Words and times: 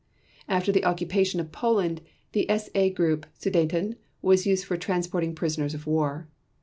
After 0.47 0.71
the 0.71 0.83
occupation 0.83 1.39
of 1.39 1.51
Poland, 1.51 2.01
the 2.31 2.47
SA 2.49 2.89
group 2.89 3.27
Sudeten 3.39 3.97
was 4.23 4.47
used 4.47 4.65
for 4.65 4.75
transporting 4.75 5.35
prisoners 5.35 5.75
of 5.75 5.85
war. 5.85 6.27